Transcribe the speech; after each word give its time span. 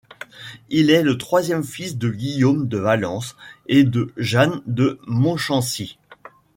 Il 0.69 0.89
est 0.89 1.03
le 1.03 1.15
troisième 1.15 1.63
fils 1.63 1.95
de 1.95 2.09
Guillaume 2.09 2.67
de 2.67 2.79
Valence 2.79 3.35
et 3.67 3.83
de 3.83 4.11
Jeanne 4.17 4.59
de 4.65 4.97
Montchensy. 5.05 5.99